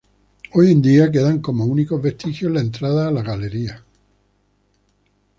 [0.53, 3.85] Hoy en día quedan como únicos vestigios la entrada la galería.